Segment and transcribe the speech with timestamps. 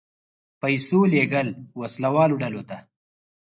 [0.61, 1.47] پیسو لېږل
[1.81, 2.77] وسله والو ډلو ته.